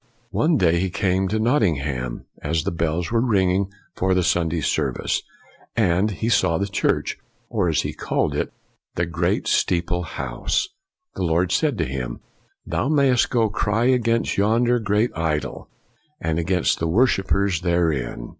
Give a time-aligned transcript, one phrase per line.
[0.31, 5.21] One day he came to Nottingham as the bells were ringing for the Sunday service,
[5.75, 7.19] and as he saw the church,
[7.51, 8.51] or, as he called it,
[8.95, 10.69] the" great steeple house,"
[11.13, 12.19] the Lord said to him,"
[12.65, 15.69] Thou must go cry against yon der great idol,
[16.19, 18.29] and against the worshipers therein.'